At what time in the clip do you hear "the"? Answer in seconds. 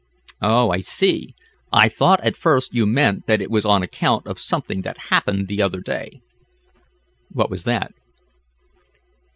5.47-5.61